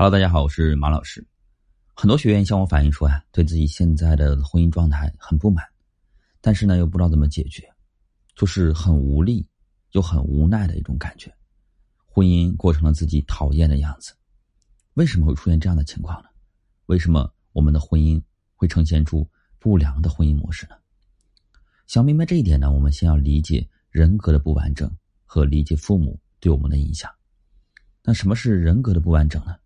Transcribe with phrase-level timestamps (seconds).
[0.00, 1.26] Hello，大家好，我是马老师。
[1.92, 5.64] 很多学员向我反映说呀，对自己现在的婚姻状态很不满，
[6.40, 7.68] 但是呢又不知道怎么解决，
[8.36, 9.44] 就是很无力
[9.90, 11.34] 又很无奈的一种感觉。
[12.06, 14.14] 婚姻过成了自己讨厌的样子，
[14.94, 16.28] 为什么会出现这样的情况呢？
[16.86, 18.22] 为什么我们的婚姻
[18.54, 19.28] 会呈现出
[19.58, 20.76] 不良的婚姻模式呢？
[21.88, 24.88] 想明白这一点呢，我们先要理解人格的不完整
[25.24, 27.12] 和理解父母对我们的影响。
[28.04, 29.56] 那什么是人格的不完整呢？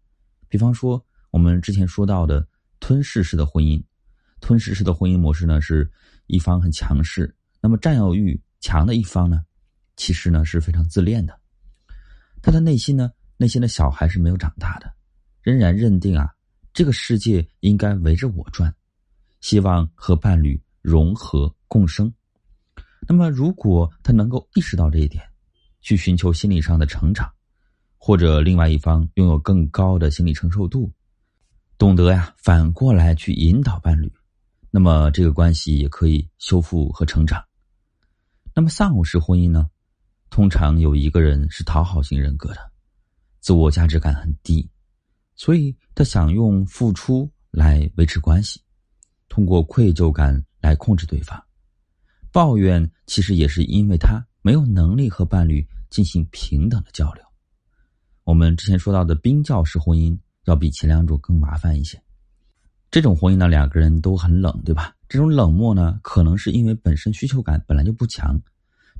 [0.52, 2.46] 比方说，我们之前说到的
[2.78, 3.82] 吞噬式的婚姻，
[4.38, 5.90] 吞噬式的婚姻模式呢，是
[6.26, 9.42] 一方很强势，那么占有欲强的一方呢，
[9.96, 11.40] 其实呢是非常自恋的，
[12.42, 14.92] 他的内心呢，内心的小孩是没有长大的，
[15.40, 16.30] 仍然认定啊，
[16.74, 18.70] 这个世界应该围着我转，
[19.40, 22.12] 希望和伴侣融合共生。
[23.08, 25.24] 那么，如果他能够意识到这一点，
[25.80, 27.32] 去寻求心理上的成长。
[28.04, 30.92] 或者另外一方拥有更高的心理承受度，
[31.78, 34.12] 懂得呀反过来去引导伴侣，
[34.72, 37.40] 那么这个关系也可以修复和成长。
[38.56, 39.70] 那么丧偶式婚姻呢，
[40.30, 42.72] 通常有一个人是讨好型人格的，
[43.38, 44.68] 自我价值感很低，
[45.36, 48.60] 所以他想用付出来维持关系，
[49.28, 51.40] 通过愧疚感来控制对方，
[52.32, 57.22] 抱怨其实也是因为他没有能力和伴侣进行平等的交流。
[58.24, 62.00] 我们之前说到的冰窖式婚姻要比前两种更麻烦一些。
[62.90, 64.94] 这种婚姻呢，两个人都很冷，对吧？
[65.08, 68.40] 这种冷漠呢，可能是因为本身需求感本来就不强，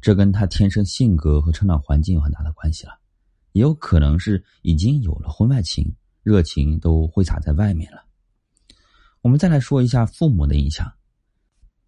[0.00, 2.98] 这跟他天生性格和成长环境有很大的关系了。
[3.52, 8.02] 也有可能是已经有了婚外情，热情都挥洒在外面了。
[9.20, 10.90] 我们再来说一下父母的影响。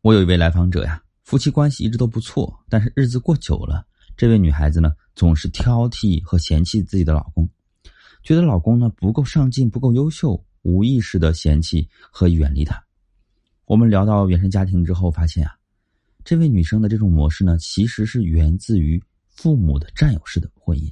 [0.02, 3.86] 我有一位来访者呀，夫妻关系一直都不错，但是日子过久了。
[4.16, 7.48] 这位女孩子呢，总是挑剔和嫌弃自己的老公，
[8.22, 12.82] 觉得老公呢不够上进、不够优秀，无意识的嫌弃和远离他。
[13.64, 15.56] 我们聊到原生家庭之后，发现啊，
[16.24, 20.88] 这位女生的这种模式呢，其实是源自于父母的占有式的婚姻。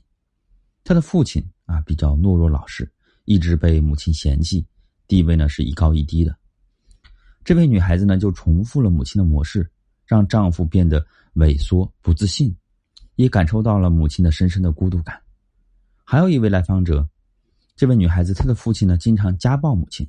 [0.82, 2.90] 她的父亲啊比较懦弱老实，
[3.24, 4.66] 一直被母亲嫌弃，
[5.06, 6.36] 地位呢是一高一低的。
[7.44, 9.70] 这位女孩子呢就重复了母亲的模式，
[10.06, 12.52] 让丈夫变得萎缩、不自信。
[13.16, 15.20] 也感受到了母亲的深深的孤独感。
[16.04, 17.08] 还有一位来访者，
[17.76, 20.08] 这位女孩子，她的父亲呢经常家暴母亲，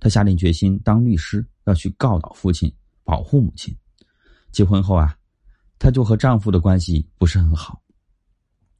[0.00, 2.72] 她下定决心当律师，要去告倒父亲，
[3.02, 3.76] 保护母亲。
[4.52, 5.16] 结婚后啊，
[5.78, 7.82] 她就和丈夫的关系不是很好，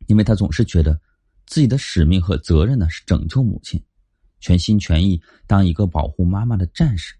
[0.06, 1.00] 因为她总是觉得
[1.46, 3.82] 自己的使命和责任呢是拯救母亲，
[4.38, 7.14] 全心全意当一个保护妈妈的战士，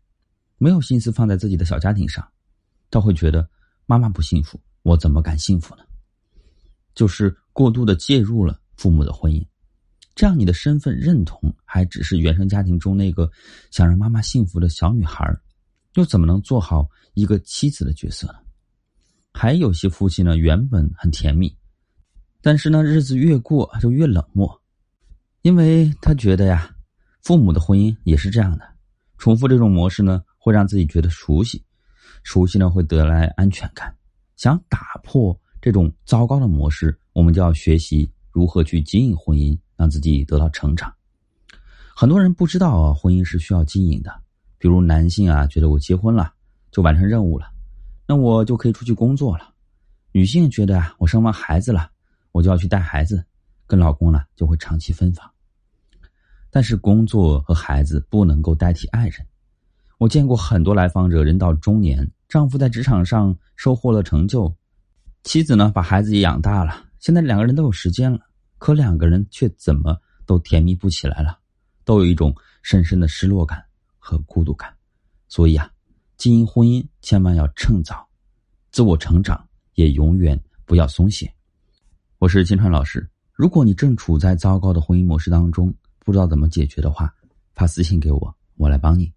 [0.58, 2.26] 没有心思放在自己的小家庭上。
[2.90, 3.48] 她会觉得
[3.86, 5.82] 妈妈不幸福，我怎么敢幸福呢？
[6.94, 9.44] 就是过度的介入了父母的婚姻，
[10.14, 13.30] 这样你的身份认同还只是原生家庭中那个
[13.70, 15.28] 想让妈妈幸福的小女孩，
[15.94, 18.34] 又怎么能做好一个妻子的角色呢？
[19.32, 21.56] 还有些夫妻呢，原本很甜蜜，
[22.40, 24.62] 但是呢，日子越过就越冷漠，
[25.42, 26.72] 因为他觉得呀，
[27.22, 28.64] 父母的婚姻也是这样的，
[29.18, 31.64] 重复这种模式呢，会让自己觉得熟悉，
[32.22, 33.92] 熟悉呢会得来安全感，
[34.36, 35.36] 想打破。
[35.64, 40.92] 这种糟糕的模式，我们就要学习如何去经营婚姻，让自己得到成长。
[41.96, 44.14] 很多人不知道啊，婚姻是需要经营的。
[44.58, 46.34] 比如男性啊，觉得我结婚了
[46.70, 47.46] 就完成任务了，
[48.06, 49.54] 那我就可以出去工作了；
[50.12, 51.88] 女性觉得啊，我生完孩子了，
[52.32, 53.24] 我就要去带孩子，
[53.66, 55.30] 跟老公呢就会长期分房。
[56.50, 59.26] 但是工作和孩子不能够代替爱人。
[59.96, 64.54] 我见过很多来访者，人到中年，丈夫在职场上收获了成就。
[65.24, 68.20] 妻子呢，把孩子也养大了，现在两个人都有时间了，
[68.58, 71.38] 可两个人却怎么都甜蜜不起来了，
[71.82, 73.64] 都有一种深深的失落感
[73.98, 74.72] 和孤独感。
[75.26, 75.68] 所以啊，
[76.18, 78.06] 经营婚姻千万要趁早，
[78.70, 79.42] 自我成长
[79.74, 81.32] 也永远不要松懈。
[82.18, 87.12] 我是金川老师，如果你正处在糟糕的婚姻模式当中，不知道怎么解决的话，
[87.54, 89.10] 发私信给我，我来帮你。